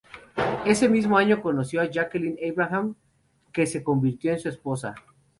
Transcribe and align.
Ese 0.65 0.89
mismo 0.89 1.15
año 1.15 1.43
conoció 1.43 1.79
a 1.79 1.85
Jaqueline 1.87 2.39
Abraham, 2.49 2.95
que 3.53 3.67
se 3.67 3.83
convirtió 3.83 4.31
en 4.31 4.39
su 4.39 4.49
esposa. 4.49 4.95